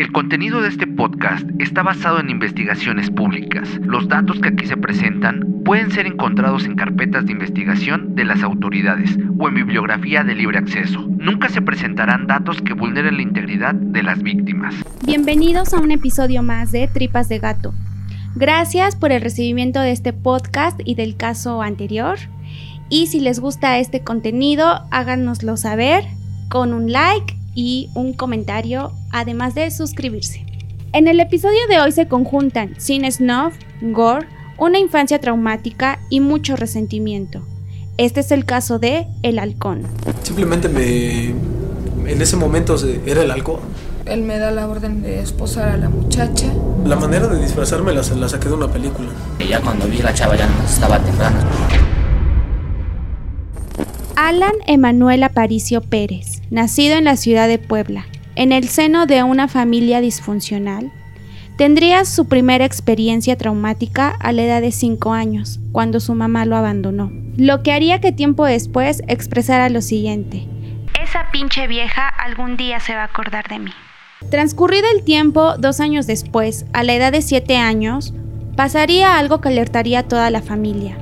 El 0.00 0.12
contenido 0.12 0.62
de 0.62 0.70
este 0.70 0.86
podcast 0.86 1.46
está 1.58 1.82
basado 1.82 2.20
en 2.20 2.30
investigaciones 2.30 3.10
públicas. 3.10 3.68
Los 3.82 4.08
datos 4.08 4.40
que 4.40 4.48
aquí 4.48 4.66
se 4.66 4.78
presentan 4.78 5.60
pueden 5.62 5.90
ser 5.90 6.06
encontrados 6.06 6.64
en 6.64 6.74
carpetas 6.74 7.26
de 7.26 7.32
investigación 7.32 8.14
de 8.14 8.24
las 8.24 8.42
autoridades 8.42 9.18
o 9.38 9.46
en 9.46 9.56
bibliografía 9.56 10.24
de 10.24 10.34
libre 10.34 10.56
acceso. 10.56 11.06
Nunca 11.18 11.50
se 11.50 11.60
presentarán 11.60 12.26
datos 12.26 12.62
que 12.62 12.72
vulneren 12.72 13.16
la 13.16 13.22
integridad 13.22 13.74
de 13.74 14.02
las 14.02 14.22
víctimas. 14.22 14.74
Bienvenidos 15.04 15.74
a 15.74 15.80
un 15.80 15.90
episodio 15.90 16.42
más 16.42 16.72
de 16.72 16.88
Tripas 16.88 17.28
de 17.28 17.38
Gato. 17.38 17.74
Gracias 18.34 18.96
por 18.96 19.12
el 19.12 19.20
recibimiento 19.20 19.80
de 19.80 19.92
este 19.92 20.14
podcast 20.14 20.80
y 20.82 20.94
del 20.94 21.14
caso 21.14 21.60
anterior. 21.60 22.16
Y 22.88 23.08
si 23.08 23.20
les 23.20 23.38
gusta 23.38 23.78
este 23.78 24.00
contenido, 24.00 24.80
háganoslo 24.90 25.58
saber 25.58 26.04
con 26.48 26.72
un 26.72 26.90
like 26.90 27.36
y 27.60 27.90
un 27.94 28.14
comentario, 28.14 28.90
además 29.10 29.54
de 29.54 29.70
suscribirse. 29.70 30.46
En 30.94 31.08
el 31.08 31.20
episodio 31.20 31.58
de 31.68 31.78
hoy 31.78 31.92
se 31.92 32.08
conjuntan 32.08 32.74
sin 32.78 33.10
snuff, 33.12 33.54
gore, 33.82 34.26
una 34.56 34.78
infancia 34.78 35.20
traumática 35.20 36.00
y 36.08 36.20
mucho 36.20 36.56
resentimiento. 36.56 37.42
Este 37.98 38.20
es 38.20 38.30
el 38.30 38.46
caso 38.46 38.78
de 38.78 39.06
El 39.22 39.38
Halcón. 39.38 39.82
Simplemente 40.22 40.70
me... 40.70 41.34
En 42.10 42.22
ese 42.22 42.36
momento 42.36 42.76
era 43.04 43.22
el 43.22 43.30
halcón. 43.30 43.60
Él 44.06 44.22
me 44.22 44.38
da 44.38 44.50
la 44.50 44.66
orden 44.66 45.02
de 45.02 45.20
esposar 45.20 45.68
a 45.68 45.76
la 45.76 45.90
muchacha. 45.90 46.46
La 46.84 46.96
manera 46.96 47.28
de 47.28 47.40
disfrazarme 47.40 47.92
la, 47.92 48.02
la 48.02 48.28
saqué 48.28 48.48
de 48.48 48.54
una 48.54 48.68
película. 48.68 49.10
Y 49.38 49.48
ya 49.48 49.60
cuando 49.60 49.86
vi 49.86 50.00
a 50.00 50.04
la 50.04 50.14
chava 50.14 50.34
ya 50.34 50.46
no 50.46 50.64
estaba 50.64 50.98
temprano. 50.98 51.36
Alan 54.22 54.52
Emanuel 54.66 55.22
Aparicio 55.22 55.80
Pérez, 55.80 56.42
nacido 56.50 56.98
en 56.98 57.04
la 57.04 57.16
ciudad 57.16 57.48
de 57.48 57.56
Puebla, 57.56 58.04
en 58.34 58.52
el 58.52 58.68
seno 58.68 59.06
de 59.06 59.22
una 59.22 59.48
familia 59.48 60.02
disfuncional, 60.02 60.92
tendría 61.56 62.04
su 62.04 62.28
primera 62.28 62.66
experiencia 62.66 63.38
traumática 63.38 64.10
a 64.10 64.32
la 64.32 64.42
edad 64.42 64.60
de 64.60 64.72
5 64.72 65.14
años, 65.14 65.58
cuando 65.72 66.00
su 66.00 66.14
mamá 66.14 66.44
lo 66.44 66.54
abandonó, 66.54 67.10
lo 67.38 67.62
que 67.62 67.72
haría 67.72 68.02
que 68.02 68.12
tiempo 68.12 68.44
después 68.44 69.02
expresara 69.08 69.70
lo 69.70 69.80
siguiente. 69.80 70.46
Esa 71.02 71.30
pinche 71.32 71.66
vieja 71.66 72.06
algún 72.06 72.58
día 72.58 72.78
se 72.78 72.94
va 72.94 73.04
a 73.04 73.06
acordar 73.06 73.48
de 73.48 73.58
mí. 73.58 73.72
Transcurrido 74.30 74.86
el 74.94 75.02
tiempo, 75.02 75.56
dos 75.56 75.80
años 75.80 76.06
después, 76.06 76.66
a 76.74 76.84
la 76.84 76.92
edad 76.92 77.12
de 77.12 77.22
7 77.22 77.56
años, 77.56 78.12
pasaría 78.54 79.16
algo 79.16 79.40
que 79.40 79.48
alertaría 79.48 80.00
a 80.00 80.08
toda 80.08 80.28
la 80.28 80.42
familia. 80.42 80.98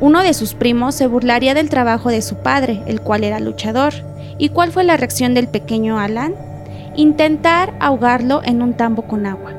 Uno 0.00 0.22
de 0.22 0.32
sus 0.32 0.54
primos 0.54 0.94
se 0.94 1.08
burlaría 1.08 1.54
del 1.54 1.70
trabajo 1.70 2.08
de 2.10 2.22
su 2.22 2.36
padre, 2.36 2.82
el 2.86 3.00
cual 3.00 3.24
era 3.24 3.40
luchador. 3.40 3.92
¿Y 4.38 4.50
cuál 4.50 4.70
fue 4.70 4.84
la 4.84 4.96
reacción 4.96 5.34
del 5.34 5.48
pequeño 5.48 5.98
Alan? 5.98 6.34
Intentar 6.94 7.74
ahogarlo 7.80 8.40
en 8.44 8.62
un 8.62 8.74
tambo 8.74 9.02
con 9.02 9.26
agua. 9.26 9.52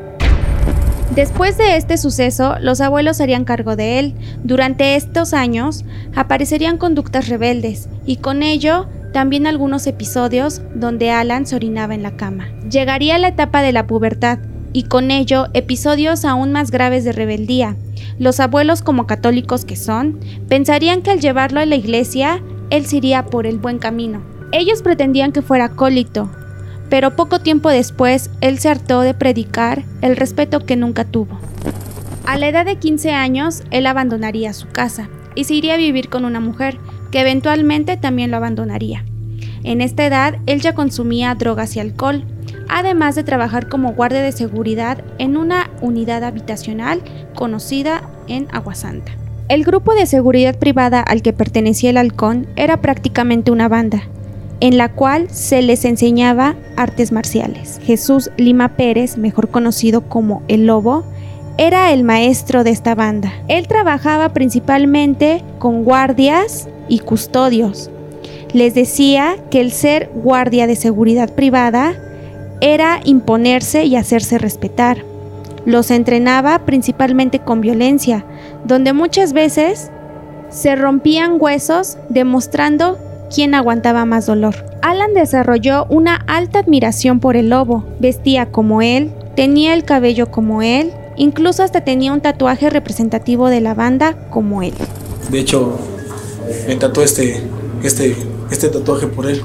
Después 1.13 1.57
de 1.57 1.75
este 1.75 1.97
suceso, 1.97 2.55
los 2.61 2.79
abuelos 2.79 3.19
harían 3.19 3.43
cargo 3.43 3.75
de 3.75 3.99
él. 3.99 4.15
Durante 4.43 4.95
estos 4.95 5.33
años 5.33 5.83
aparecerían 6.15 6.77
conductas 6.77 7.27
rebeldes 7.27 7.89
y 8.05 8.17
con 8.17 8.41
ello 8.41 8.87
también 9.11 9.47
algunos 9.47 9.87
episodios 9.87 10.61
donde 10.75 11.11
Alan 11.11 11.47
se 11.47 11.55
orinaba 11.55 11.95
en 11.95 12.03
la 12.03 12.15
cama. 12.15 12.47
Llegaría 12.69 13.17
la 13.17 13.29
etapa 13.29 13.61
de 13.61 13.73
la 13.73 13.87
pubertad 13.87 14.39
y 14.73 14.83
con 14.83 15.11
ello 15.11 15.47
episodios 15.53 16.25
aún 16.25 16.51
más 16.51 16.71
graves 16.71 17.03
de 17.03 17.11
rebeldía. 17.11 17.75
Los 18.17 18.39
abuelos, 18.39 18.81
como 18.81 19.07
católicos 19.07 19.65
que 19.65 19.75
son, 19.75 20.19
pensarían 20.47 21.01
que 21.01 21.11
al 21.11 21.19
llevarlo 21.19 21.59
a 21.59 21.65
la 21.65 21.75
iglesia, 21.75 22.41
él 22.69 22.85
se 22.85 22.97
iría 22.97 23.25
por 23.25 23.45
el 23.45 23.57
buen 23.57 23.79
camino. 23.79 24.21
Ellos 24.51 24.81
pretendían 24.81 25.31
que 25.31 25.41
fuera 25.41 25.65
acólito, 25.65 26.29
pero 26.89 27.15
poco 27.15 27.39
tiempo 27.39 27.69
después 27.69 28.29
él 28.41 28.59
se 28.59 28.69
hartó 28.69 29.01
de 29.01 29.13
predicar 29.13 29.83
el 30.01 30.15
respeto 30.15 30.65
que 30.65 30.75
nunca 30.75 31.05
tuvo. 31.05 31.39
A 32.25 32.37
la 32.37 32.47
edad 32.47 32.65
de 32.65 32.77
15 32.77 33.11
años, 33.11 33.63
él 33.71 33.87
abandonaría 33.87 34.53
su 34.53 34.67
casa 34.67 35.09
y 35.35 35.45
se 35.45 35.53
iría 35.53 35.75
a 35.75 35.77
vivir 35.77 36.09
con 36.09 36.25
una 36.25 36.39
mujer, 36.39 36.77
que 37.11 37.21
eventualmente 37.21 37.97
también 37.97 38.31
lo 38.31 38.37
abandonaría. 38.37 39.05
En 39.63 39.81
esta 39.81 40.05
edad, 40.05 40.37
él 40.45 40.61
ya 40.61 40.73
consumía 40.73 41.33
drogas 41.35 41.75
y 41.75 41.79
alcohol, 41.79 42.23
además 42.69 43.15
de 43.15 43.23
trabajar 43.23 43.67
como 43.67 43.93
guardia 43.93 44.21
de 44.21 44.31
seguridad 44.31 45.03
en 45.17 45.35
una 45.35 45.69
unidad 45.81 46.23
habitacional 46.23 47.01
conocida 47.35 48.03
en 48.27 48.47
Aguasanta. 48.51 49.11
El 49.49 49.63
grupo 49.63 49.95
de 49.95 50.05
seguridad 50.05 50.55
privada 50.55 51.01
al 51.01 51.21
que 51.23 51.33
pertenecía 51.33 51.89
el 51.89 51.97
halcón 51.97 52.47
era 52.55 52.77
prácticamente 52.77 53.51
una 53.51 53.67
banda, 53.67 54.03
en 54.59 54.77
la 54.77 54.89
cual 54.89 55.27
se 55.31 55.61
les 55.63 55.85
enseñaba 55.85 56.55
artes 56.77 57.11
marciales. 57.11 57.79
Jesús 57.83 58.29
Lima 58.37 58.75
Pérez, 58.75 59.17
mejor 59.17 59.49
conocido 59.49 60.01
como 60.01 60.43
El 60.47 60.67
Lobo, 60.67 61.03
era 61.57 61.91
el 61.91 62.03
maestro 62.03 62.63
de 62.63 62.69
esta 62.69 62.95
banda. 62.95 63.33
Él 63.47 63.67
trabajaba 63.67 64.29
principalmente 64.29 65.43
con 65.57 65.83
guardias 65.83 66.69
y 66.87 66.99
custodios. 66.99 67.89
Les 68.53 68.75
decía 68.75 69.35
que 69.51 69.61
el 69.61 69.71
ser 69.71 70.09
guardia 70.13 70.67
de 70.67 70.75
seguridad 70.75 71.33
privada 71.33 71.95
era 72.61 72.99
imponerse 73.03 73.85
y 73.85 73.95
hacerse 73.95 74.37
respetar. 74.37 75.03
Los 75.65 75.91
entrenaba 75.91 76.65
principalmente 76.65 77.39
con 77.39 77.61
violencia, 77.61 78.25
donde 78.65 78.93
muchas 78.93 79.33
veces 79.33 79.91
se 80.49 80.75
rompían 80.75 81.37
huesos 81.39 81.97
demostrando 82.09 82.97
quién 83.33 83.53
aguantaba 83.53 84.05
más 84.05 84.25
dolor. 84.25 84.55
Alan 84.81 85.13
desarrolló 85.13 85.85
una 85.89 86.15
alta 86.27 86.59
admiración 86.59 87.19
por 87.19 87.35
el 87.35 87.49
lobo, 87.49 87.85
vestía 87.99 88.47
como 88.47 88.81
él, 88.81 89.11
tenía 89.35 89.73
el 89.73 89.83
cabello 89.83 90.31
como 90.31 90.61
él, 90.61 90.91
incluso 91.17 91.63
hasta 91.63 91.81
tenía 91.81 92.13
un 92.13 92.21
tatuaje 92.21 92.69
representativo 92.69 93.49
de 93.49 93.61
la 93.61 93.73
banda 93.73 94.15
como 94.29 94.63
él. 94.63 94.73
De 95.29 95.39
hecho, 95.39 95.77
me 96.67 96.75
tatuó 96.75 97.03
este, 97.03 97.41
este, 97.83 98.15
este 98.51 98.69
tatuaje 98.69 99.07
por 99.07 99.27
él. 99.27 99.43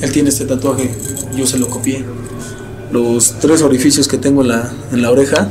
Él 0.00 0.12
tiene 0.12 0.28
este 0.28 0.44
tatuaje, 0.44 0.90
yo 1.36 1.46
se 1.46 1.58
lo 1.58 1.68
copié. 1.68 2.04
Los 2.92 3.38
tres 3.40 3.62
orificios 3.62 4.06
que 4.08 4.16
tengo 4.16 4.42
en 4.42 4.48
la, 4.48 4.72
en 4.92 5.02
la 5.02 5.10
oreja, 5.10 5.48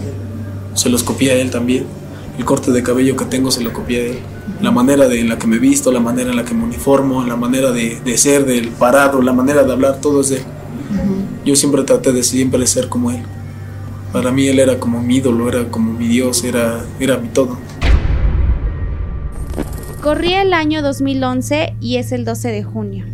se 0.73 0.89
los 0.89 1.03
copié 1.03 1.31
a 1.31 1.35
él 1.35 1.51
también. 1.51 1.85
El 2.37 2.45
corte 2.45 2.71
de 2.71 2.83
cabello 2.83 3.15
que 3.15 3.25
tengo 3.25 3.51
se 3.51 3.63
lo 3.63 3.73
copié 3.73 3.99
a 3.99 4.05
él. 4.07 4.19
La 4.61 4.71
manera 4.71 5.07
de, 5.07 5.19
en 5.19 5.29
la 5.29 5.37
que 5.37 5.47
me 5.47 5.57
visto, 5.57 5.91
la 5.91 5.99
manera 5.99 6.29
en 6.29 6.35
la 6.35 6.45
que 6.45 6.53
me 6.53 6.63
uniformo, 6.63 7.23
la 7.25 7.35
manera 7.35 7.71
de, 7.71 7.99
de 8.03 8.17
ser, 8.17 8.45
del 8.45 8.69
parado, 8.69 9.21
la 9.21 9.33
manera 9.33 9.63
de 9.63 9.71
hablar, 9.71 9.99
todo 10.01 10.21
es 10.21 10.29
de 10.29 10.37
él. 10.37 10.43
Yo 11.45 11.55
siempre 11.55 11.83
traté 11.83 12.11
de 12.11 12.23
siempre 12.23 12.65
ser 12.67 12.89
como 12.89 13.11
él. 13.11 13.21
Para 14.11 14.31
mí 14.31 14.47
él 14.47 14.59
era 14.59 14.79
como 14.79 15.01
mi 15.01 15.17
ídolo, 15.17 15.49
era 15.49 15.65
como 15.65 15.93
mi 15.93 16.07
Dios, 16.07 16.43
era, 16.43 16.85
era 16.99 17.17
mi 17.17 17.27
todo. 17.29 17.57
Corría 20.01 20.41
el 20.41 20.53
año 20.53 20.81
2011 20.81 21.75
y 21.81 21.97
es 21.97 22.11
el 22.11 22.25
12 22.25 22.49
de 22.49 22.63
junio. 22.63 23.05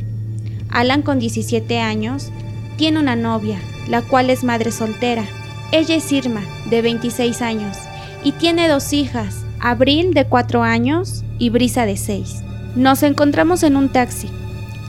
Alan, 0.72 1.02
con 1.02 1.20
17 1.20 1.80
años, 1.80 2.32
tiene 2.78 3.00
una 3.00 3.16
novia, 3.16 3.60
la 3.88 4.02
cual 4.02 4.30
es 4.30 4.44
madre 4.44 4.72
soltera. 4.72 5.26
Ella 5.72 5.96
es 5.96 6.12
Irma, 6.12 6.42
de 6.70 6.82
26 6.82 7.42
años, 7.42 7.78
y 8.24 8.32
tiene 8.34 8.68
dos 8.68 8.94
hijas, 8.94 9.44
Abril, 9.60 10.14
de 10.14 10.26
4 10.26 10.64
años, 10.64 11.24
y 11.38 11.50
Brisa, 11.50 11.86
de 11.86 11.98
6. 11.98 12.44
Nos 12.76 13.04
encontramos 13.04 13.64
en 13.64 13.76
un 13.76 13.90
taxi, 13.90 14.30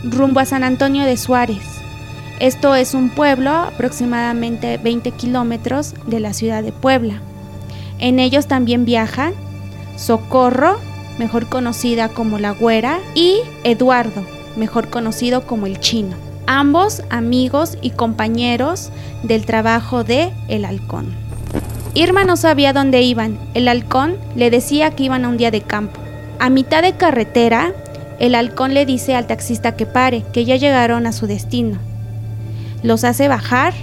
rumbo 0.04 0.41
a 0.41 0.44
San 0.44 0.65
Antonio 0.65 1.04
de 1.04 1.16
Suárez. 1.16 1.62
Esto 2.41 2.75
es 2.75 2.94
un 2.94 3.10
pueblo 3.10 3.50
aproximadamente 3.50 4.78
20 4.78 5.10
kilómetros 5.12 5.94
de 6.06 6.20
la 6.20 6.32
ciudad 6.32 6.62
de 6.62 6.72
Puebla. 6.72 7.20
En 7.99 8.19
ellos 8.19 8.47
también 8.47 8.84
viajan 8.84 9.34
Socorro, 9.97 10.78
mejor 11.19 11.49
conocida 11.49 12.09
como 12.09 12.38
la 12.38 12.50
Güera, 12.50 12.99
y 13.14 13.37
Eduardo, 13.62 14.25
mejor 14.57 14.91
conocido 14.91 15.47
como 15.47 15.67
el 15.67 15.81
Chino. 15.81 16.17
Ambos 16.47 17.03
amigos 17.11 17.79
y 17.81 17.91
compañeros 17.91 18.91
del 19.23 19.47
trabajo 19.47 20.05
de 20.05 20.32
El 20.49 20.65
Halcón. 20.65 21.23
Irma 21.94 22.25
no 22.25 22.37
sabía 22.37 22.73
dónde 22.73 23.03
iban. 23.03 23.38
El 23.53 23.69
halcón 23.69 24.17
le 24.35 24.50
decía 24.50 24.93
que 24.93 25.05
iban 25.05 25.25
a 25.25 25.29
un 25.29 25.37
día 25.37 25.50
de 25.50 25.61
campo. 25.61 26.00
A 26.38 26.49
mitad 26.49 26.82
de 26.82 26.94
carretera, 26.94 27.73
el 28.19 28.35
halcón 28.35 28.73
le 28.73 28.87
dice 28.87 29.15
al 29.15 29.26
taxista 29.26 29.76
que 29.76 29.85
pare, 29.85 30.25
que 30.32 30.44
ya 30.47 30.56
llegaron 30.56 31.06
a 31.06 31.12
su 31.12 31.26
destino. 31.26 31.79
Los 32.82 33.05
hace 33.05 33.29
bajar 33.29 33.75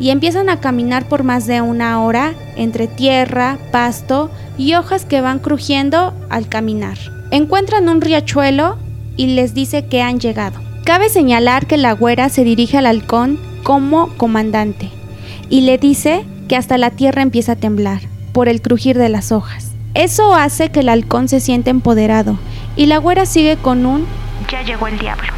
y 0.00 0.10
empiezan 0.10 0.48
a 0.48 0.60
caminar 0.60 1.08
por 1.08 1.22
más 1.22 1.46
de 1.46 1.60
una 1.60 2.02
hora 2.02 2.34
entre 2.56 2.88
tierra, 2.88 3.58
pasto 3.70 4.30
y 4.58 4.74
hojas 4.74 5.04
que 5.04 5.20
van 5.20 5.38
crujiendo 5.38 6.14
al 6.28 6.48
caminar. 6.48 6.98
Encuentran 7.30 7.88
un 7.88 8.00
riachuelo 8.00 8.76
y 9.16 9.28
les 9.28 9.54
dice 9.54 9.86
que 9.86 10.02
han 10.02 10.20
llegado. 10.20 10.60
Cabe 10.84 11.08
señalar 11.08 11.66
que 11.66 11.76
la 11.76 11.92
güera 11.92 12.28
se 12.28 12.44
dirige 12.44 12.78
al 12.78 12.86
halcón 12.86 13.38
como 13.62 14.08
comandante 14.16 14.90
y 15.50 15.62
le 15.62 15.78
dice 15.78 16.24
que 16.48 16.56
hasta 16.56 16.78
la 16.78 16.90
tierra 16.90 17.22
empieza 17.22 17.52
a 17.52 17.56
temblar 17.56 18.02
por 18.32 18.48
el 18.48 18.62
crujir 18.62 18.96
de 18.96 19.08
las 19.08 19.32
hojas. 19.32 19.72
Eso 19.94 20.34
hace 20.34 20.70
que 20.70 20.80
el 20.80 20.88
halcón 20.88 21.28
se 21.28 21.40
siente 21.40 21.70
empoderado 21.70 22.38
y 22.76 22.86
la 22.86 22.98
güera 22.98 23.26
sigue 23.26 23.56
con 23.56 23.86
un 23.86 24.06
ya 24.50 24.62
llegó 24.62 24.86
el 24.86 24.98
diablo. 24.98 25.32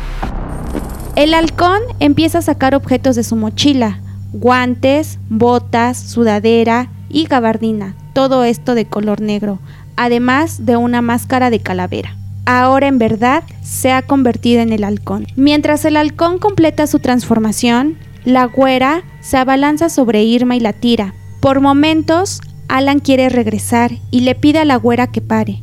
El 1.16 1.34
halcón 1.34 1.80
empieza 2.00 2.38
a 2.38 2.42
sacar 2.42 2.74
objetos 2.74 3.16
de 3.16 3.24
su 3.24 3.36
mochila, 3.36 4.00
guantes, 4.32 5.18
botas, 5.30 5.98
sudadera 5.98 6.90
y 7.08 7.26
gabardina, 7.26 7.94
todo 8.12 8.44
esto 8.44 8.74
de 8.74 8.84
color 8.84 9.20
negro, 9.20 9.58
además 9.96 10.66
de 10.66 10.76
una 10.76 11.02
máscara 11.02 11.50
de 11.50 11.60
calavera. 11.60 12.17
Ahora 12.50 12.86
en 12.86 12.96
verdad 12.96 13.44
se 13.62 13.92
ha 13.92 14.00
convertido 14.00 14.62
en 14.62 14.72
el 14.72 14.82
halcón. 14.82 15.26
Mientras 15.36 15.84
el 15.84 15.98
halcón 15.98 16.38
completa 16.38 16.86
su 16.86 16.98
transformación, 16.98 17.98
la 18.24 18.46
güera 18.46 19.02
se 19.20 19.36
abalanza 19.36 19.90
sobre 19.90 20.22
Irma 20.22 20.56
y 20.56 20.60
la 20.60 20.72
tira. 20.72 21.12
Por 21.40 21.60
momentos, 21.60 22.40
Alan 22.68 23.00
quiere 23.00 23.28
regresar 23.28 23.90
y 24.10 24.20
le 24.20 24.34
pide 24.34 24.60
a 24.60 24.64
la 24.64 24.76
güera 24.76 25.08
que 25.08 25.20
pare, 25.20 25.60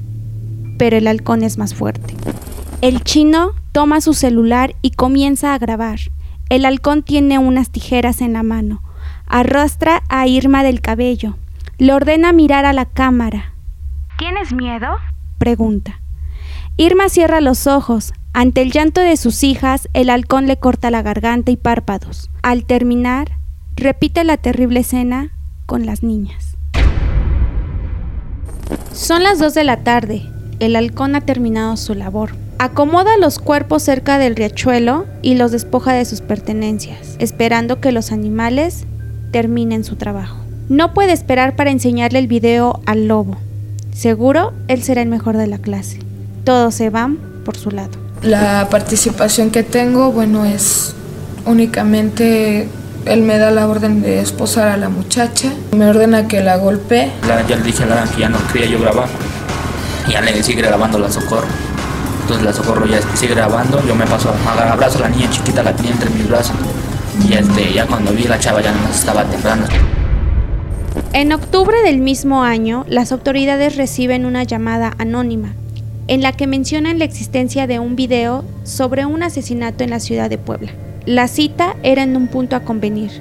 pero 0.78 0.96
el 0.96 1.08
halcón 1.08 1.42
es 1.42 1.58
más 1.58 1.74
fuerte. 1.74 2.14
El 2.82 3.04
chino 3.04 3.54
toma 3.72 4.00
su 4.00 4.14
celular 4.14 4.76
y 4.84 4.92
comienza 4.92 5.56
a 5.56 5.58
grabar. 5.58 6.02
El 6.52 6.66
halcón 6.66 7.02
tiene 7.02 7.40
unas 7.40 7.72
tijeras 7.72 8.22
en 8.22 8.34
la 8.34 8.44
mano. 8.44 8.84
Arrastra 9.26 10.04
a 10.08 10.28
Irma 10.28 10.62
del 10.62 10.82
cabello. 10.82 11.36
Le 11.80 11.94
ordena 11.94 12.32
mirar 12.32 12.64
a 12.64 12.74
la 12.74 12.86
cámara. 12.86 13.56
¿Tienes 14.20 14.54
miedo? 14.54 14.98
Pregunta. 15.40 16.00
Irma 16.78 17.08
cierra 17.08 17.40
los 17.40 17.68
ojos. 17.68 18.14
Ante 18.34 18.62
el 18.62 18.74
llanto 18.74 19.00
de 19.00 19.16
sus 19.16 19.46
hijas, 19.46 19.88
el 19.94 20.10
halcón 20.10 20.46
le 20.46 20.58
corta 20.58 20.92
la 20.92 21.02
garganta 21.02 21.50
y 21.50 21.56
párpados. 21.56 22.30
Al 22.44 22.66
terminar, 22.66 23.38
repite 23.78 24.26
la 24.26 24.36
terrible 24.36 24.82
escena 24.82 25.32
con 25.66 25.86
las 25.86 26.04
niñas. 26.04 26.58
Son 28.92 29.24
las 29.24 29.40
2 29.40 29.54
de 29.54 29.64
la 29.64 29.86
tarde. 29.86 30.24
El 30.60 30.76
halcón 30.76 31.16
ha 31.16 31.22
terminado 31.22 31.78
su 31.78 31.96
labor. 31.96 32.36
Acomoda 32.60 33.18
los 33.18 33.40
cuerpos 33.40 33.82
cerca 33.82 34.18
del 34.18 34.36
riachuelo 34.36 35.06
y 35.22 35.36
los 35.36 35.54
despoja 35.54 35.94
de 35.94 36.04
sus 36.04 36.20
pertenencias, 36.20 37.16
esperando 37.20 37.80
que 37.80 37.94
los 37.94 38.12
animales 38.12 38.86
terminen 39.32 39.86
su 39.86 39.96
trabajo. 39.96 40.40
No 40.68 40.94
puede 40.94 41.14
esperar 41.14 41.56
para 41.56 41.72
enseñarle 41.72 42.20
el 42.20 42.28
video 42.28 42.82
al 42.86 43.08
lobo. 43.08 43.38
Seguro 43.94 44.52
él 44.68 44.84
será 44.84 45.02
el 45.02 45.10
mejor 45.10 45.38
de 45.38 45.48
la 45.48 45.58
clase. 45.58 46.05
Todos 46.46 46.74
se 46.76 46.90
van 46.90 47.18
por 47.44 47.58
su 47.58 47.72
lado. 47.72 47.90
La 48.22 48.68
participación 48.70 49.52
que 49.52 49.64
tengo, 49.64 50.12
bueno, 50.14 50.46
es 50.46 50.94
únicamente 51.46 52.68
él 53.06 53.22
me 53.22 53.38
da 53.38 53.52
la 53.52 53.68
orden 53.68 54.02
de 54.02 54.20
esposar 54.20 54.68
a 54.68 54.78
la 54.78 54.90
muchacha, 54.90 55.50
me 55.76 55.86
ordena 55.88 56.28
que 56.28 56.42
la 56.42 56.58
golpee. 56.58 57.12
La- 57.28 57.46
ya 57.48 57.56
le 57.58 57.64
dije 57.64 57.84
a 57.84 57.88
la 57.88 58.04
que 58.06 58.22
ya 58.22 58.30
no 58.30 58.38
quería 58.52 58.68
yo 58.70 58.80
grabar. 58.80 59.08
Y 60.08 60.12
ya 60.14 60.22
le 60.22 60.42
sigue 60.44 60.62
grabando 60.62 60.98
la 61.00 61.12
socorro. 61.12 61.48
Entonces 62.22 62.46
la 62.46 62.54
socorro 62.54 62.86
ya 62.88 63.00
sigue 63.16 63.36
grabando. 63.36 63.84
Yo 63.88 63.94
me 63.96 64.06
paso 64.06 64.30
a 64.48 64.72
abrazo 64.72 65.00
a 65.00 65.02
la 65.02 65.10
niña 65.10 65.30
chiquita, 65.30 65.62
la 65.62 65.76
tenía 65.76 65.92
entre 65.92 66.10
mis 66.12 66.28
brazos. 66.28 66.56
Y 67.28 67.34
este, 67.34 67.74
ya 67.74 67.86
cuando 67.86 68.12
vi 68.12 68.24
la 68.24 68.40
chava 68.40 68.62
ya 68.62 68.72
no 68.72 68.90
estaba 68.90 69.24
temblando. 69.26 69.68
En 71.14 71.32
octubre 71.32 71.78
del 71.84 72.00
mismo 72.00 72.44
año, 72.44 72.86
las 72.88 73.12
autoridades 73.12 73.76
reciben 73.78 74.26
una 74.26 74.44
llamada 74.44 74.94
anónima 74.98 75.54
en 76.08 76.22
la 76.22 76.32
que 76.34 76.48
mencionan 76.48 77.00
la 77.00 77.06
existencia 77.06 77.68
de 77.68 77.80
un 77.80 77.96
video 77.96 78.44
sobre 78.64 79.06
un 79.06 79.24
asesinato 79.24 79.84
en 79.84 79.90
la 79.90 80.00
ciudad 80.00 80.30
de 80.30 80.38
Puebla. 80.38 80.72
La 81.06 81.28
cita 81.28 81.76
era 81.84 82.04
en 82.04 82.16
un 82.16 82.28
punto 82.28 82.56
a 82.56 82.62
convenir. 82.62 83.12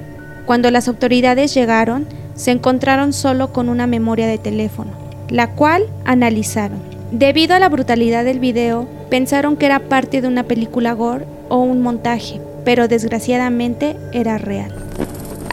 Cuando 0.45 0.69
las 0.71 0.87
autoridades 0.87 1.53
llegaron, 1.53 2.07
se 2.35 2.51
encontraron 2.51 3.13
solo 3.13 3.51
con 3.53 3.69
una 3.69 3.87
memoria 3.87 4.27
de 4.27 4.37
teléfono, 4.37 4.91
la 5.29 5.51
cual 5.51 5.83
analizaron. 6.05 6.79
Debido 7.11 7.55
a 7.55 7.59
la 7.59 7.69
brutalidad 7.69 8.25
del 8.25 8.39
video, 8.39 8.87
pensaron 9.09 9.55
que 9.55 9.65
era 9.65 9.79
parte 9.79 10.21
de 10.21 10.27
una 10.27 10.43
película 10.43 10.93
gore 10.93 11.25
o 11.49 11.59
un 11.59 11.81
montaje, 11.81 12.41
pero 12.63 12.87
desgraciadamente 12.87 13.95
era 14.11 14.37
real. 14.37 14.84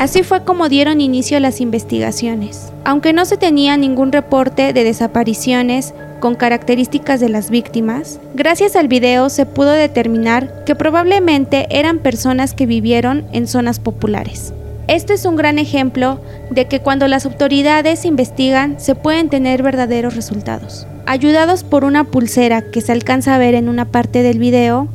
Así 0.03 0.25
fue 0.25 0.43
como 0.43 0.69
dieron 0.69 1.01
inicio 1.01 1.39
las 1.39 1.61
investigaciones. 1.61 2.73
Aunque 2.85 3.13
no 3.13 3.25
se 3.25 3.37
tenía 3.37 3.77
ningún 3.77 4.11
reporte 4.11 4.73
de 4.73 4.83
desapariciones 4.83 5.95
con 6.19 6.35
características 6.35 7.21
de 7.21 7.29
las 7.29 7.51
víctimas, 7.51 8.19
gracias 8.35 8.75
al 8.75 8.89
video 8.89 9.29
se 9.29 9.47
pudo 9.47 9.71
determinar 9.71 10.65
que 10.65 10.75
probablemente 10.75 11.69
eran 11.71 12.01
personas 12.01 12.53
que 12.53 12.67
vivieron 12.67 13.27
en 13.33 13.47
zonas 13.47 13.79
populares. 13.79 14.53
Esto 14.89 15.13
es 15.13 15.25
un 15.25 15.37
gran 15.37 15.61
ejemplo 15.61 16.21
de 16.51 16.67
que 16.67 16.81
cuando 16.81 17.07
las 17.07 17.25
autoridades 17.25 18.05
investigan 18.05 18.81
se 18.81 18.97
pueden 18.97 19.29
tener 19.29 19.63
verdaderos 19.63 20.17
resultados. 20.17 20.85
Ayudados 21.07 21.63
por 21.63 21.85
una 21.85 22.03
pulsera 22.03 22.63
que 22.63 22.81
se 22.81 22.91
alcanza 22.91 23.37
a 23.37 23.39
ver 23.39 23.55
en 23.55 23.69
una 23.69 23.85
parte 23.85 24.25
del 24.25 24.41
video 24.41 24.89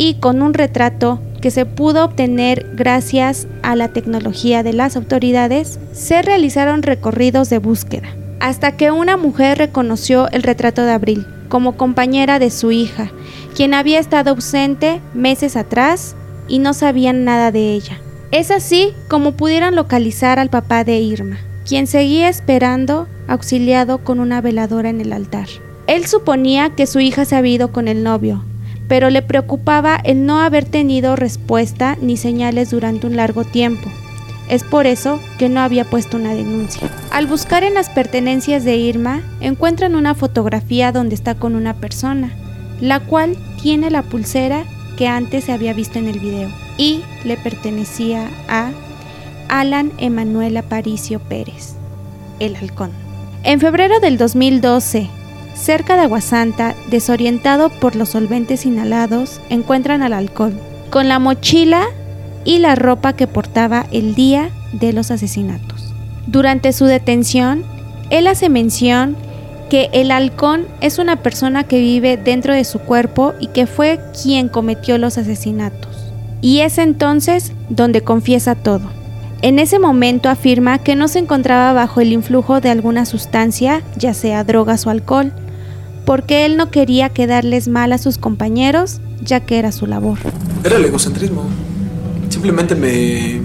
y 0.00 0.14
con 0.14 0.40
un 0.40 0.54
retrato 0.54 1.20
que 1.42 1.50
se 1.50 1.66
pudo 1.66 2.06
obtener 2.06 2.70
gracias 2.72 3.46
a 3.62 3.76
la 3.76 3.88
tecnología 3.88 4.62
de 4.62 4.72
las 4.72 4.96
autoridades, 4.96 5.78
se 5.92 6.22
realizaron 6.22 6.82
recorridos 6.82 7.50
de 7.50 7.58
búsqueda, 7.58 8.08
hasta 8.40 8.78
que 8.78 8.90
una 8.90 9.18
mujer 9.18 9.58
reconoció 9.58 10.30
el 10.30 10.42
retrato 10.42 10.84
de 10.84 10.92
Abril 10.92 11.26
como 11.50 11.76
compañera 11.76 12.38
de 12.38 12.48
su 12.48 12.72
hija, 12.72 13.12
quien 13.54 13.74
había 13.74 13.98
estado 13.98 14.30
ausente 14.30 15.02
meses 15.12 15.54
atrás 15.54 16.16
y 16.48 16.60
no 16.60 16.72
sabían 16.72 17.24
nada 17.24 17.52
de 17.52 17.74
ella. 17.74 18.00
Es 18.30 18.50
así 18.50 18.94
como 19.06 19.32
pudieron 19.32 19.74
localizar 19.74 20.38
al 20.38 20.48
papá 20.48 20.82
de 20.82 20.98
Irma, 20.98 21.36
quien 21.68 21.86
seguía 21.86 22.30
esperando 22.30 23.06
auxiliado 23.28 23.98
con 23.98 24.18
una 24.18 24.40
veladora 24.40 24.88
en 24.88 25.02
el 25.02 25.12
altar. 25.12 25.48
Él 25.86 26.06
suponía 26.06 26.70
que 26.70 26.86
su 26.86 27.00
hija 27.00 27.26
se 27.26 27.36
había 27.36 27.56
ido 27.56 27.70
con 27.70 27.86
el 27.86 28.02
novio, 28.02 28.44
pero 28.90 29.08
le 29.08 29.22
preocupaba 29.22 30.00
el 30.02 30.26
no 30.26 30.40
haber 30.40 30.64
tenido 30.64 31.14
respuesta 31.14 31.96
ni 32.02 32.16
señales 32.16 32.70
durante 32.70 33.06
un 33.06 33.14
largo 33.14 33.44
tiempo. 33.44 33.88
Es 34.48 34.64
por 34.64 34.88
eso 34.88 35.20
que 35.38 35.48
no 35.48 35.60
había 35.60 35.84
puesto 35.84 36.16
una 36.16 36.34
denuncia. 36.34 36.90
Al 37.12 37.28
buscar 37.28 37.62
en 37.62 37.74
las 37.74 37.88
pertenencias 37.88 38.64
de 38.64 38.74
Irma, 38.74 39.22
encuentran 39.40 39.94
una 39.94 40.16
fotografía 40.16 40.90
donde 40.90 41.14
está 41.14 41.36
con 41.36 41.54
una 41.54 41.74
persona, 41.74 42.32
la 42.80 42.98
cual 42.98 43.36
tiene 43.62 43.92
la 43.92 44.02
pulsera 44.02 44.64
que 44.96 45.06
antes 45.06 45.44
se 45.44 45.52
había 45.52 45.72
visto 45.72 46.00
en 46.00 46.08
el 46.08 46.18
video 46.18 46.50
y 46.76 47.02
le 47.22 47.36
pertenecía 47.36 48.28
a 48.48 48.72
Alan 49.48 49.92
Emanuel 49.98 50.56
Aparicio 50.56 51.20
Pérez, 51.20 51.74
el 52.40 52.56
halcón. 52.56 52.90
En 53.44 53.60
febrero 53.60 54.00
del 54.00 54.18
2012, 54.18 55.08
cerca 55.54 55.96
de 55.96 56.02
Aguasanta, 56.02 56.74
desorientado 56.90 57.68
por 57.68 57.96
los 57.96 58.10
solventes 58.10 58.66
inhalados, 58.66 59.40
encuentran 59.50 60.02
al 60.02 60.12
halcón, 60.12 60.58
con 60.90 61.08
la 61.08 61.18
mochila 61.18 61.84
y 62.44 62.58
la 62.58 62.74
ropa 62.74 63.14
que 63.14 63.26
portaba 63.26 63.86
el 63.92 64.14
día 64.14 64.50
de 64.72 64.92
los 64.92 65.10
asesinatos. 65.10 65.92
Durante 66.26 66.72
su 66.72 66.84
detención, 66.84 67.64
él 68.10 68.26
hace 68.26 68.48
mención 68.48 69.16
que 69.68 69.88
el 69.92 70.10
halcón 70.10 70.66
es 70.80 70.98
una 70.98 71.16
persona 71.16 71.64
que 71.64 71.78
vive 71.78 72.16
dentro 72.16 72.52
de 72.52 72.64
su 72.64 72.80
cuerpo 72.80 73.34
y 73.38 73.48
que 73.48 73.66
fue 73.66 74.00
quien 74.20 74.48
cometió 74.48 74.98
los 74.98 75.16
asesinatos. 75.16 76.12
Y 76.40 76.60
es 76.60 76.78
entonces 76.78 77.52
donde 77.68 78.02
confiesa 78.02 78.54
todo. 78.54 78.99
En 79.42 79.58
ese 79.58 79.78
momento 79.78 80.28
afirma 80.28 80.78
que 80.78 80.94
no 80.96 81.08
se 81.08 81.18
encontraba 81.18 81.72
bajo 81.72 82.02
el 82.02 82.12
influjo 82.12 82.60
de 82.60 82.68
alguna 82.68 83.06
sustancia, 83.06 83.82
ya 83.96 84.12
sea 84.12 84.44
drogas 84.44 84.86
o 84.86 84.90
alcohol, 84.90 85.32
porque 86.04 86.44
él 86.44 86.58
no 86.58 86.70
quería 86.70 87.08
quedarles 87.08 87.66
mal 87.66 87.94
a 87.94 87.98
sus 87.98 88.18
compañeros, 88.18 89.00
ya 89.22 89.40
que 89.40 89.58
era 89.58 89.72
su 89.72 89.86
labor. 89.86 90.18
Era 90.62 90.76
el 90.76 90.84
egocentrismo. 90.84 91.44
Simplemente 92.28 92.74
me. 92.74 93.36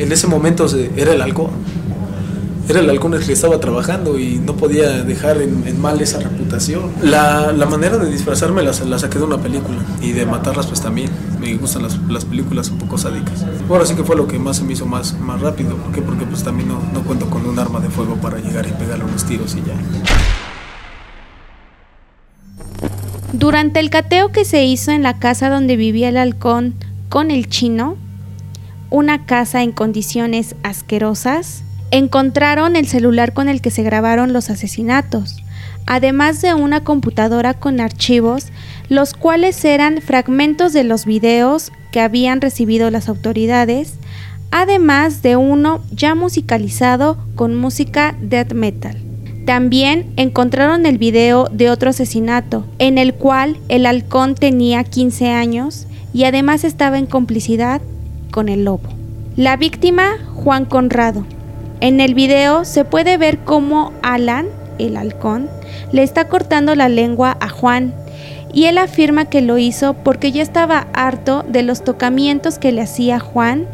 En 0.00 0.12
ese 0.12 0.26
momento 0.26 0.66
era 0.94 1.12
el 1.14 1.22
halcón. 1.22 1.50
Era 2.66 2.80
el 2.80 2.88
halcón 2.88 3.12
el 3.12 3.24
que 3.24 3.34
estaba 3.34 3.60
trabajando 3.60 4.18
y 4.18 4.36
no 4.38 4.56
podía 4.56 5.02
dejar 5.02 5.42
en, 5.42 5.66
en 5.66 5.80
mal 5.80 6.00
esa 6.00 6.18
reputación. 6.18 6.90
La, 7.02 7.52
la 7.52 7.66
manera 7.66 7.98
de 7.98 8.10
disfrazarme 8.10 8.62
la, 8.62 8.72
la 8.72 8.98
saqué 8.98 9.18
de 9.18 9.24
una 9.24 9.38
película 9.38 9.76
y 10.00 10.12
de 10.12 10.24
matarlas, 10.24 10.66
pues 10.66 10.80
también. 10.80 11.10
Me 11.40 11.54
gustan 11.56 11.82
las, 11.82 11.98
las 12.08 12.24
películas 12.24 12.70
un 12.70 12.78
poco 12.78 12.96
sádicas. 12.96 13.44
Ahora 13.68 13.84
sí 13.84 13.94
que 13.94 14.02
fue 14.02 14.16
lo 14.16 14.26
que 14.26 14.38
más 14.38 14.56
se 14.56 14.64
me 14.64 14.72
hizo 14.72 14.86
más, 14.86 15.12
más 15.20 15.42
rápido. 15.42 15.76
¿Por 15.76 15.92
qué? 15.92 16.00
Porque 16.00 16.24
pues 16.24 16.42
también 16.42 16.68
no, 16.68 16.80
no 16.94 17.02
cuento 17.02 17.28
con 17.28 17.44
un 17.44 17.58
arma 17.58 17.80
de 17.80 17.90
fuego 17.90 18.16
para 18.16 18.38
llegar 18.38 18.66
y 18.66 18.72
pegarle 18.72 19.04
unos 19.04 19.24
tiros 19.24 19.54
y 19.54 19.58
ya. 19.58 19.74
Durante 23.34 23.80
el 23.80 23.90
cateo 23.90 24.32
que 24.32 24.46
se 24.46 24.64
hizo 24.64 24.90
en 24.90 25.02
la 25.02 25.18
casa 25.18 25.50
donde 25.50 25.76
vivía 25.76 26.08
el 26.08 26.16
halcón 26.16 26.74
con 27.10 27.30
el 27.30 27.48
chino, 27.48 27.96
una 28.88 29.26
casa 29.26 29.62
en 29.62 29.72
condiciones 29.72 30.54
asquerosas, 30.62 31.62
encontraron 31.94 32.74
el 32.74 32.88
celular 32.88 33.32
con 33.32 33.48
el 33.48 33.60
que 33.60 33.70
se 33.70 33.84
grabaron 33.84 34.32
los 34.32 34.50
asesinatos, 34.50 35.44
además 35.86 36.42
de 36.42 36.52
una 36.52 36.82
computadora 36.82 37.54
con 37.54 37.78
archivos, 37.80 38.48
los 38.88 39.14
cuales 39.14 39.64
eran 39.64 40.00
fragmentos 40.02 40.72
de 40.72 40.82
los 40.82 41.04
videos 41.04 41.70
que 41.92 42.00
habían 42.00 42.40
recibido 42.40 42.90
las 42.90 43.08
autoridades, 43.08 43.94
además 44.50 45.22
de 45.22 45.36
uno 45.36 45.84
ya 45.92 46.16
musicalizado 46.16 47.16
con 47.36 47.54
música 47.54 48.16
death 48.20 48.54
metal. 48.54 49.00
También 49.46 50.12
encontraron 50.16 50.86
el 50.86 50.98
video 50.98 51.48
de 51.52 51.70
otro 51.70 51.90
asesinato, 51.90 52.66
en 52.80 52.98
el 52.98 53.14
cual 53.14 53.56
el 53.68 53.86
halcón 53.86 54.34
tenía 54.34 54.82
15 54.82 55.28
años 55.28 55.86
y 56.12 56.24
además 56.24 56.64
estaba 56.64 56.98
en 56.98 57.06
complicidad 57.06 57.80
con 58.32 58.48
el 58.48 58.64
lobo. 58.64 58.88
La 59.36 59.56
víctima, 59.56 60.18
Juan 60.34 60.64
Conrado. 60.64 61.24
En 61.84 62.00
el 62.00 62.14
video 62.14 62.64
se 62.64 62.86
puede 62.86 63.18
ver 63.18 63.40
cómo 63.40 63.92
Alan, 64.00 64.46
el 64.78 64.96
halcón, 64.96 65.50
le 65.92 66.02
está 66.02 66.28
cortando 66.28 66.74
la 66.74 66.88
lengua 66.88 67.36
a 67.40 67.50
Juan 67.50 67.92
y 68.54 68.64
él 68.64 68.78
afirma 68.78 69.26
que 69.26 69.42
lo 69.42 69.58
hizo 69.58 69.92
porque 69.92 70.32
ya 70.32 70.40
estaba 70.40 70.86
harto 70.94 71.44
de 71.46 71.62
los 71.62 71.84
tocamientos 71.84 72.58
que 72.58 72.72
le 72.72 72.80
hacía 72.80 73.20
Juan 73.20 73.66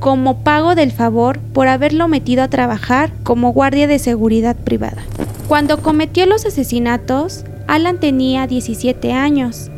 como 0.00 0.38
pago 0.38 0.74
del 0.74 0.90
favor 0.90 1.38
por 1.38 1.68
haberlo 1.68 2.08
metido 2.08 2.42
a 2.42 2.48
trabajar 2.48 3.10
como 3.24 3.52
guardia 3.52 3.86
de 3.88 3.98
seguridad 3.98 4.56
privada. 4.56 5.02
Cuando 5.46 5.82
cometió 5.82 6.24
los 6.24 6.46
asesinatos, 6.46 7.44
Alan 7.66 8.00
tenía 8.00 8.46
17 8.46 9.12
años, 9.12 9.70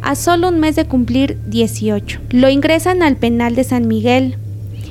a 0.00 0.14
solo 0.14 0.48
un 0.48 0.60
mes 0.60 0.76
de 0.76 0.86
cumplir 0.86 1.38
18. 1.44 2.20
Lo 2.30 2.48
ingresan 2.48 3.02
al 3.02 3.16
penal 3.16 3.54
de 3.54 3.64
San 3.64 3.86
Miguel 3.86 4.38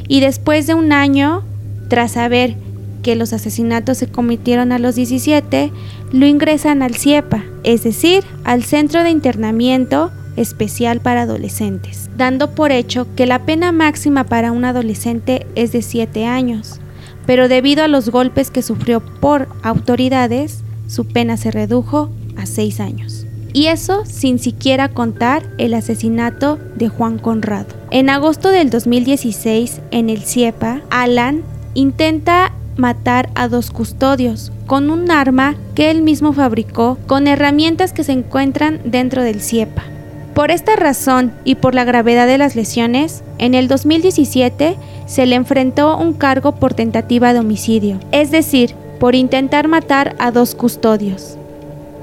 y 0.08 0.20
después 0.20 0.68
de 0.68 0.76
un 0.76 0.92
año, 0.92 1.46
tras 1.92 2.14
saber 2.14 2.56
que 3.04 3.18
los 3.18 3.34
asesinatos 3.34 3.98
se 3.98 4.08
cometieron 4.08 4.72
a 4.72 4.80
los 4.80 4.96
17, 4.96 5.74
lo 6.14 6.26
ingresan 6.26 6.84
al 6.84 6.96
CIEPA, 6.96 7.44
es 7.66 7.84
decir, 7.84 8.24
al 8.46 8.64
Centro 8.64 9.04
de 9.04 9.10
Internamiento 9.10 10.10
Especial 10.38 11.02
para 11.02 11.24
Adolescentes, 11.24 12.10
dando 12.16 12.56
por 12.56 12.72
hecho 12.72 13.08
que 13.18 13.26
la 13.26 13.46
pena 13.46 13.74
máxima 13.74 14.24
para 14.24 14.54
un 14.54 14.64
adolescente 14.64 15.46
es 15.56 15.74
de 15.74 15.82
7 15.82 16.26
años, 16.28 16.80
pero 17.26 17.50
debido 17.50 17.84
a 17.84 17.90
los 17.90 18.08
golpes 18.08 18.52
que 18.52 18.62
sufrió 18.62 19.02
por 19.02 19.50
autoridades, 19.62 20.64
su 20.88 21.06
pena 21.06 21.36
se 21.36 21.52
redujo 21.52 22.10
a 22.38 22.46
6 22.46 22.80
años. 22.80 23.26
Y 23.52 23.66
eso 23.66 24.06
sin 24.06 24.40
siquiera 24.40 24.88
contar 24.88 25.44
el 25.58 25.74
asesinato 25.74 26.58
de 26.78 26.88
Juan 26.88 27.20
Conrado. 27.20 27.76
En 27.90 28.10
agosto 28.10 28.48
del 28.48 28.70
2016, 28.70 29.82
en 29.92 30.10
el 30.10 30.22
CIEPA, 30.22 30.84
Alan 30.90 31.44
intenta 31.74 32.52
matar 32.78 33.30
a 33.36 33.48
dos 33.48 33.72
custodios 33.72 34.52
con 34.66 34.90
un 34.90 35.12
arma 35.12 35.56
que 35.76 35.92
él 35.92 36.02
mismo 36.02 36.34
fabricó 36.34 36.98
con 37.08 37.28
herramientas 37.28 37.94
que 37.94 38.04
se 38.04 38.14
encuentran 38.14 38.80
dentro 38.86 39.24
del 39.24 39.42
CIEPA. 39.42 39.84
Por 40.34 40.50
esta 40.50 40.76
razón 40.78 41.34
y 41.44 41.56
por 41.56 41.76
la 41.76 41.84
gravedad 41.84 42.26
de 42.26 42.38
las 42.38 42.56
lesiones, 42.56 43.24
en 43.38 43.54
el 43.54 43.68
2017 43.68 44.78
se 45.06 45.26
le 45.26 45.36
enfrentó 45.36 45.98
un 45.98 46.14
cargo 46.14 46.54
por 46.54 46.74
tentativa 46.74 47.34
de 47.34 47.40
homicidio, 47.40 48.00
es 48.12 48.32
decir, 48.32 48.74
por 49.00 49.14
intentar 49.14 49.68
matar 49.68 50.16
a 50.20 50.32
dos 50.32 50.56
custodios. 50.56 51.38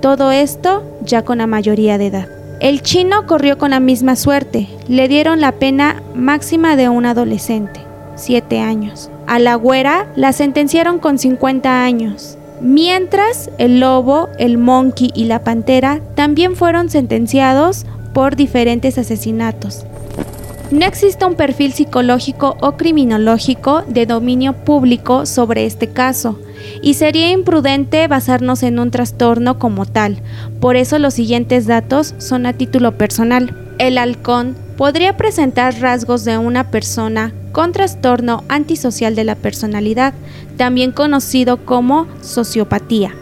Todo 0.03 0.31
esto 0.31 0.85
ya 1.03 1.23
con 1.25 1.39
la 1.39 1.47
mayoría 1.47 1.97
de 1.97 2.09
edad. 2.09 2.29
El 2.61 2.83
chino 2.83 3.27
corrió 3.27 3.57
con 3.57 3.71
la 3.71 3.81
misma 3.81 4.15
suerte, 4.15 4.69
le 4.89 5.09
dieron 5.09 5.41
la 5.41 5.53
pena 5.53 6.03
máxima 6.15 6.77
de 6.77 6.89
un 6.89 7.07
adolescente, 7.07 7.81
7 8.17 8.61
años. 8.61 9.11
A 9.29 9.39
la 9.39 9.57
güera 9.57 10.07
la 10.17 10.33
sentenciaron 10.33 10.99
con 10.99 11.19
50 11.19 11.85
años. 11.85 12.39
Mientras 12.63 13.51
el 13.59 13.79
lobo, 13.79 14.31
el 14.39 14.57
monkey 14.57 15.11
y 15.15 15.25
la 15.25 15.45
pantera 15.45 16.01
también 16.15 16.57
fueron 16.57 16.89
sentenciados 16.89 17.85
por 18.15 18.37
diferentes 18.37 18.97
asesinatos. 18.97 19.85
No 20.71 20.87
existe 20.87 21.27
un 21.27 21.35
perfil 21.35 21.75
psicológico 21.75 22.57
o 22.63 22.79
criminológico 22.79 23.83
de 23.87 24.07
dominio 24.07 24.55
público 24.55 25.27
sobre 25.27 25.67
este 25.67 25.89
caso, 25.89 26.39
y 26.81 26.95
sería 26.95 27.31
imprudente 27.31 28.09
basarnos 28.09 28.63
en 28.63 28.79
un 28.79 28.91
trastorno 28.91 29.59
como 29.59 29.85
tal. 29.85 30.23
Por 30.59 30.77
eso 30.77 30.99
los 30.99 31.13
siguientes 31.13 31.67
datos 31.67 32.15
son 32.17 32.47
a 32.47 32.55
título 32.55 32.97
personal. 32.97 33.55
El 33.79 33.99
halcón 33.99 34.57
podría 34.79 35.17
presentar 35.17 35.79
rasgos 35.81 36.25
de 36.25 36.39
una 36.39 36.71
persona 36.71 37.35
con 37.53 37.73
trastorno 37.73 38.45
antisocial 38.49 39.17
de 39.17 39.25
la 39.25 39.35
personalidad, 39.35 40.15
también 40.57 40.93
conocido 40.93 41.67
como 41.67 42.07
sociopatía, 42.23 43.13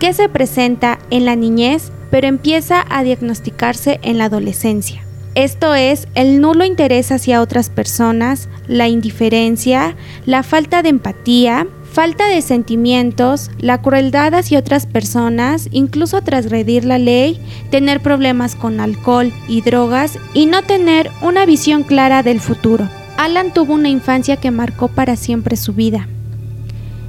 que 0.00 0.14
se 0.14 0.28
presenta 0.28 0.98
en 1.10 1.26
la 1.26 1.36
niñez 1.36 1.92
pero 2.10 2.26
empieza 2.26 2.84
a 2.90 3.02
diagnosticarse 3.04 3.98
en 4.02 4.18
la 4.18 4.26
adolescencia. 4.26 5.02
Esto 5.34 5.74
es 5.74 6.08
el 6.14 6.42
nulo 6.42 6.62
interés 6.64 7.10
hacia 7.10 7.40
otras 7.40 7.70
personas, 7.70 8.50
la 8.66 8.86
indiferencia, 8.86 9.96
la 10.26 10.42
falta 10.42 10.82
de 10.82 10.90
empatía, 10.90 11.66
falta 11.92 12.26
de 12.26 12.40
sentimientos, 12.40 13.50
la 13.58 13.82
crueldad 13.82 14.34
hacia 14.34 14.58
otras 14.58 14.86
personas, 14.86 15.68
incluso 15.72 16.22
transgredir 16.22 16.84
la 16.84 16.98
ley, 16.98 17.38
tener 17.70 18.00
problemas 18.00 18.56
con 18.56 18.80
alcohol 18.80 19.32
y 19.46 19.60
drogas 19.60 20.18
y 20.32 20.46
no 20.46 20.62
tener 20.62 21.10
una 21.20 21.44
visión 21.44 21.82
clara 21.82 22.22
del 22.22 22.40
futuro. 22.40 22.88
Alan 23.18 23.52
tuvo 23.52 23.74
una 23.74 23.90
infancia 23.90 24.36
que 24.36 24.50
marcó 24.50 24.88
para 24.88 25.16
siempre 25.16 25.56
su 25.56 25.74
vida. 25.74 26.08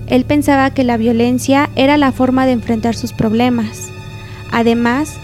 Él 0.08 0.26
pensaba 0.26 0.70
que 0.72 0.84
la 0.84 0.98
violencia 0.98 1.70
era 1.76 1.98
la 1.98 2.12
forma 2.12 2.46
de 2.46 2.52
enfrentar 2.52 2.94
sus 2.94 3.14
problemas. 3.14 3.90
Además, 4.52 5.16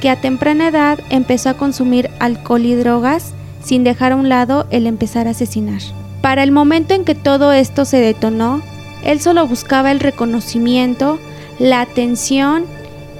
que 0.00 0.10
a 0.10 0.20
temprana 0.20 0.68
edad 0.68 0.98
empezó 1.08 1.50
a 1.50 1.54
consumir 1.54 2.10
alcohol 2.18 2.66
y 2.66 2.74
drogas 2.74 3.32
sin 3.62 3.84
dejar 3.84 4.12
a 4.12 4.16
un 4.16 4.28
lado 4.28 4.66
el 4.70 4.88
empezar 4.88 5.28
a 5.28 5.30
asesinar. 5.30 5.80
Para 6.20 6.42
el 6.42 6.50
momento 6.50 6.94
en 6.94 7.04
que 7.04 7.14
todo 7.14 7.52
esto 7.52 7.84
se 7.84 7.98
detonó, 7.98 8.60
él 9.04 9.20
solo 9.20 9.46
buscaba 9.46 9.92
el 9.92 10.00
reconocimiento, 10.00 11.18
la 11.58 11.80
atención 11.80 12.64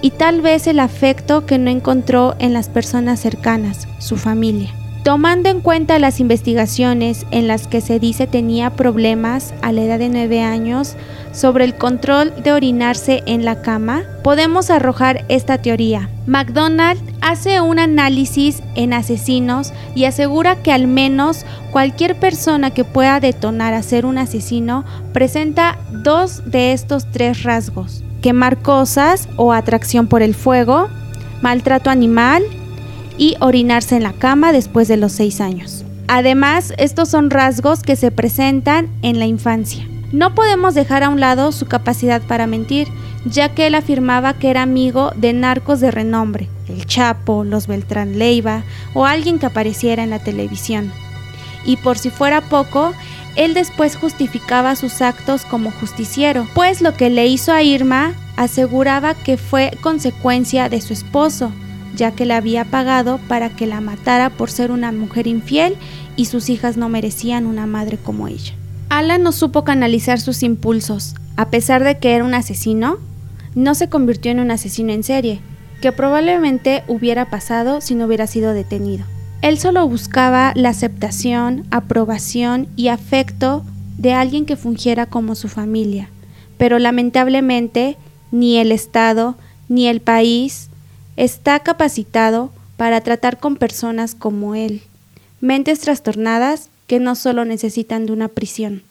y 0.02 0.10
tal 0.10 0.40
vez 0.40 0.66
el 0.66 0.80
afecto 0.80 1.46
que 1.46 1.58
no 1.58 1.70
encontró 1.70 2.34
en 2.38 2.52
las 2.52 2.68
personas 2.68 3.20
cercanas, 3.20 3.88
su 3.98 4.16
familia. 4.16 4.74
Tomando 5.04 5.50
en 5.50 5.61
cuenta 5.61 5.99
las 5.99 6.18
investigaciones 6.18 7.26
en 7.30 7.46
las 7.46 7.66
que 7.66 7.82
se 7.82 7.99
dice 7.99 8.26
tenía 8.26 8.70
problemas 8.70 9.52
a 9.61 9.70
la 9.70 9.82
edad 9.82 9.99
de 9.99 10.08
9 10.08 10.40
años 10.40 10.96
sobre 11.30 11.64
el 11.64 11.75
control 11.75 12.32
de 12.42 12.52
orinarse 12.52 13.23
en 13.26 13.44
la 13.44 13.61
cama, 13.61 14.04
podemos 14.23 14.70
arrojar 14.70 15.26
esta 15.28 15.58
teoría. 15.58 16.08
McDonald 16.26 16.99
hace 17.20 17.61
un 17.61 17.80
análisis 17.80 18.62
en 18.76 18.94
asesinos 18.94 19.75
y 19.94 20.06
asegura 20.06 20.62
que 20.62 20.73
al 20.73 20.87
menos 20.87 21.44
cualquier 21.70 22.18
persona 22.18 22.70
que 22.70 22.84
pueda 22.84 23.20
detonar 23.20 23.75
a 23.75 23.82
ser 23.82 24.06
un 24.06 24.16
asesino 24.16 24.87
presenta 25.12 25.76
dos 25.90 26.50
de 26.50 26.73
estos 26.73 27.11
tres 27.11 27.42
rasgos. 27.42 28.02
Quemar 28.23 28.62
cosas 28.62 29.28
o 29.37 29.52
atracción 29.52 30.06
por 30.06 30.23
el 30.23 30.34
fuego, 30.34 30.88
maltrato 31.42 31.90
animal 31.90 32.42
y 33.18 33.37
orinarse 33.40 33.97
en 33.97 34.02
la 34.02 34.12
cama 34.12 34.52
después 34.52 34.88
de 34.88 34.97
los 34.97 35.12
6 35.12 35.40
años. 35.40 35.85
Además, 36.09 36.75
estos 36.76 37.09
son 37.09 37.30
rasgos 37.30 37.83
que 37.83 37.97
se 37.97 38.11
presentan 38.11 38.88
en 39.02 39.18
la 39.18 39.26
infancia. 39.26 39.87
No 40.12 40.35
podemos 40.35 40.75
dejar 40.75 41.02
a 41.02 41.09
un 41.09 41.18
lado 41.18 41.50
su 41.50 41.66
capacidad 41.66 42.23
para 42.23 42.47
mentir, 42.47 42.88
ya 43.25 43.49
que 43.49 43.66
él 43.66 43.75
afirmaba 43.75 44.35
que 44.35 44.50
era 44.50 44.62
amigo 44.62 45.12
de 45.16 45.33
narcos 45.33 45.80
de 45.80 45.90
renombre, 45.90 46.49
el 46.68 46.87
Chapo, 46.87 47.42
los 47.42 47.66
Beltrán 47.66 48.18
Leiva 48.18 48.62
o 48.92 49.06
alguien 49.06 49.38
que 49.38 49.47
apareciera 49.47 50.04
en 50.04 50.11
la 50.11 50.18
televisión. 50.18 50.92
Y 51.64 51.78
por 51.78 51.99
si 51.99 52.11
fuera 52.11 52.42
poco, 52.42 52.92
él 53.37 53.54
después 53.54 53.97
justificaba 53.97 54.76
sus 54.76 55.02
actos 55.02 55.44
como 55.44 55.73
justiciero, 55.73 56.47
pues 56.54 56.80
lo 56.80 56.94
que 56.94 57.11
le 57.11 57.26
hizo 57.26 57.52
a 57.52 57.62
Irma 57.62 58.12
aseguraba 58.37 59.14
que 59.14 59.37
fue 59.37 59.76
consecuencia 59.80 60.68
de 60.68 60.80
su 60.80 60.92
esposo, 60.92 61.50
ya 61.96 62.12
que 62.12 62.24
la 62.24 62.36
había 62.36 62.64
pagado 62.64 63.18
para 63.28 63.50
que 63.50 63.66
la 63.66 63.80
matara 63.80 64.30
por 64.30 64.50
ser 64.50 64.70
una 64.70 64.92
mujer 64.92 65.26
infiel 65.26 65.76
y 66.16 66.26
sus 66.26 66.50
hijas 66.50 66.76
no 66.76 66.88
merecían 66.88 67.46
una 67.46 67.66
madre 67.66 67.98
como 67.98 68.28
ella. 68.28 68.54
Alan 68.88 69.22
no 69.22 69.32
supo 69.32 69.64
canalizar 69.64 70.20
sus 70.20 70.42
impulsos. 70.42 71.14
A 71.36 71.50
pesar 71.50 71.82
de 71.82 71.98
que 71.98 72.14
era 72.14 72.24
un 72.24 72.34
asesino, 72.34 72.98
no 73.54 73.74
se 73.74 73.88
convirtió 73.88 74.30
en 74.30 74.40
un 74.40 74.50
asesino 74.50 74.92
en 74.92 75.02
serie, 75.02 75.40
que 75.80 75.92
probablemente 75.92 76.84
hubiera 76.86 77.30
pasado 77.30 77.80
si 77.80 77.94
no 77.94 78.06
hubiera 78.06 78.26
sido 78.26 78.52
detenido. 78.52 79.04
Él 79.42 79.58
solo 79.58 79.86
buscaba 79.88 80.52
la 80.54 80.70
aceptación, 80.70 81.66
aprobación 81.70 82.68
y 82.76 82.88
afecto 82.88 83.64
de 83.98 84.12
alguien 84.12 84.46
que 84.46 84.56
fungiera 84.56 85.06
como 85.06 85.34
su 85.34 85.48
familia, 85.48 86.08
pero 86.56 86.78
lamentablemente 86.78 87.96
ni 88.30 88.56
el 88.56 88.72
Estado, 88.72 89.36
ni 89.68 89.86
el 89.86 90.00
país, 90.00 90.70
está 91.16 91.61
capacitado 91.61 92.50
para 92.76 93.00
tratar 93.00 93.38
con 93.38 93.56
personas 93.56 94.14
como 94.14 94.54
él, 94.54 94.83
mentes 95.40 95.80
trastornadas 95.80 96.68
que 96.87 97.00
no 97.00 97.14
solo 97.14 97.44
necesitan 97.44 98.06
de 98.06 98.12
una 98.12 98.28
prisión. 98.28 98.83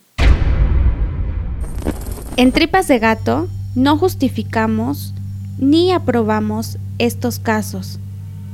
En 2.38 2.52
Tripas 2.52 2.88
de 2.88 3.00
Gato 3.00 3.48
no 3.76 3.98
justificamos 3.98 5.14
ni 5.60 5.92
aprobamos 5.92 6.78
estos 6.98 7.40
casos. 7.40 8.00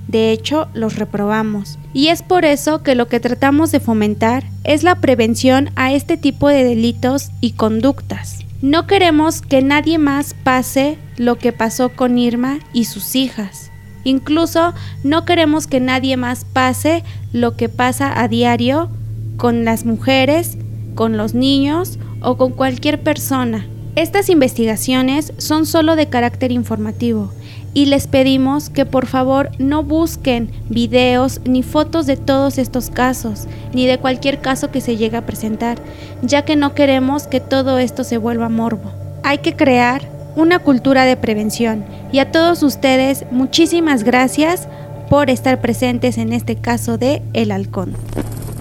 De 0.08 0.32
hecho, 0.32 0.68
los 0.74 0.96
reprobamos. 0.96 1.78
Y 1.94 2.08
es 2.08 2.24
por 2.24 2.44
eso 2.44 2.82
que 2.82 2.96
lo 2.96 3.08
que 3.08 3.20
tratamos 3.20 3.72
de 3.72 3.80
fomentar 3.80 4.44
es 4.64 4.84
la 4.84 4.96
prevención 4.96 5.70
a 5.76 5.94
este 5.94 6.18
tipo 6.18 6.50
de 6.50 6.64
delitos 6.64 7.30
y 7.42 7.52
conductas. 7.52 8.40
No 8.62 8.88
queremos 8.88 9.42
que 9.42 9.62
nadie 9.62 9.98
más 9.98 10.34
pase 10.34 10.98
lo 11.16 11.38
que 11.38 11.54
pasó 11.54 11.89
con 11.89 12.18
Irma 12.18 12.60
y 12.74 12.86
sus 12.86 13.16
hijas. 13.16 13.72
Incluso 14.04 14.74
no 15.04 15.24
queremos 15.24 15.66
que 15.66 15.80
nadie 15.80 16.18
más 16.18 16.44
pase 16.44 17.06
lo 17.32 17.56
que 17.56 17.70
pasa 17.70 18.22
a 18.22 18.28
diario 18.28 18.89
con 19.38 19.63
las 19.63 19.86
mujeres, 19.86 20.58
con 20.94 21.16
los 21.16 21.34
niños 21.34 22.00
o 22.22 22.36
con 22.36 22.51
cualquier 22.51 23.01
persona. 23.01 23.66
Estas 23.96 24.30
investigaciones 24.30 25.32
son 25.38 25.66
solo 25.66 25.96
de 25.96 26.10
carácter 26.10 26.51
informativo 26.51 27.32
y 27.74 27.86
les 27.86 28.08
pedimos 28.08 28.70
que 28.70 28.86
por 28.86 29.06
favor 29.06 29.52
no 29.60 29.84
busquen 29.84 30.52
videos 30.70 31.42
ni 31.46 31.64
fotos 31.64 32.06
de 32.06 32.18
todos 32.18 32.58
estos 32.58 32.90
casos, 32.90 33.48
ni 33.74 33.86
de 33.86 33.98
cualquier 33.98 34.42
caso 34.42 34.72
que 34.72 34.82
se 34.82 34.98
llegue 34.98 35.18
a 35.18 35.26
presentar, 35.26 35.78
ya 36.22 36.44
que 36.44 36.56
no 36.56 36.74
queremos 36.74 37.28
que 37.28 37.40
todo 37.40 37.78
esto 37.78 38.04
se 38.04 38.18
vuelva 38.18 38.50
morbo. 38.50 38.92
Hay 39.24 39.40
que 39.40 39.56
crear 39.56 40.02
una 40.36 40.60
cultura 40.60 41.06
de 41.06 41.18
prevención 41.18 41.84
y 42.12 42.20
a 42.20 42.32
todos 42.32 42.64
ustedes 42.64 43.26
muchísimas 43.32 44.04
gracias 44.04 44.68
por 45.10 45.30
estar 45.30 45.60
presentes 45.60 46.18
en 46.18 46.34
este 46.34 46.56
caso 46.56 46.98
de 46.98 47.22
El 47.34 47.52
Halcón. 47.52 47.94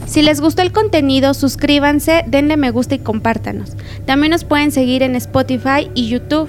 Si 0.06 0.22
les 0.22 0.40
gustó 0.40 0.62
el 0.62 0.72
contenido, 0.72 1.34
suscríbanse, 1.34 2.24
denle 2.26 2.56
me 2.56 2.70
gusta 2.70 2.94
y 2.94 2.98
compártanos. 2.98 3.72
También 4.06 4.30
nos 4.30 4.44
pueden 4.44 4.72
seguir 4.72 5.02
en 5.02 5.14
Spotify 5.16 5.90
y 5.94 6.08
YouTube. 6.08 6.48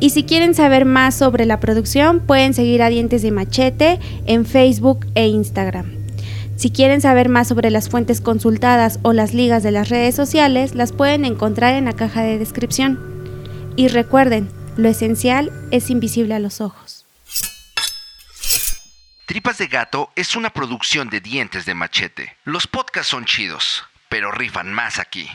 Y 0.00 0.10
si 0.10 0.24
quieren 0.24 0.54
saber 0.54 0.84
más 0.84 1.14
sobre 1.14 1.46
la 1.46 1.60
producción, 1.60 2.20
pueden 2.20 2.54
seguir 2.54 2.82
a 2.82 2.88
Dientes 2.88 3.22
de 3.22 3.30
Machete 3.30 4.00
en 4.26 4.44
Facebook 4.44 5.06
e 5.14 5.26
Instagram. 5.28 6.04
Si 6.56 6.70
quieren 6.70 7.00
saber 7.00 7.28
más 7.28 7.48
sobre 7.48 7.70
las 7.70 7.88
fuentes 7.88 8.20
consultadas 8.20 8.98
o 9.02 9.12
las 9.12 9.34
ligas 9.34 9.62
de 9.62 9.72
las 9.72 9.88
redes 9.88 10.14
sociales, 10.14 10.74
las 10.74 10.92
pueden 10.92 11.24
encontrar 11.24 11.74
en 11.74 11.86
la 11.86 11.94
caja 11.94 12.22
de 12.22 12.38
descripción. 12.38 13.00
Y 13.76 13.88
recuerden, 13.88 14.48
lo 14.76 14.88
esencial 14.88 15.52
es 15.70 15.90
invisible 15.90 16.34
a 16.34 16.38
los 16.38 16.60
ojos. 16.60 17.06
Tripas 19.26 19.58
de 19.58 19.66
Gato 19.66 20.10
es 20.16 20.36
una 20.36 20.50
producción 20.50 21.08
de 21.08 21.20
Dientes 21.20 21.64
de 21.64 21.74
Machete. 21.74 22.36
Los 22.44 22.66
podcasts 22.66 23.10
son 23.10 23.24
chidos, 23.24 23.82
pero 24.08 24.30
rifan 24.30 24.72
más 24.72 24.98
aquí. 24.98 25.28